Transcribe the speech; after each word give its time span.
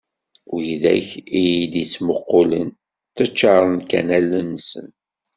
Wid 0.53 0.83
akk 0.95 1.09
iyi-d-ittmuqulen 1.39 2.67
ttaččaren 3.09 3.77
kan 3.89 4.07
allen-nsen. 4.17 4.87